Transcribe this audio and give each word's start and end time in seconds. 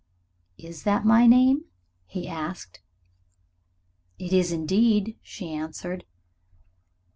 "Is 0.57 0.81
that 0.81 1.05
my 1.05 1.27
name?" 1.27 1.65
he 2.07 2.27
asked. 2.27 2.81
"It 4.17 4.33
is 4.33 4.51
indeed," 4.51 5.15
she 5.21 5.53
answered. 5.53 6.05